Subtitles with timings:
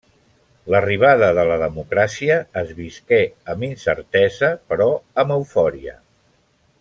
[0.75, 3.21] L'arribada de la democràcia es visqué
[3.55, 4.89] amb incertesa però
[5.25, 5.95] amb eufòria.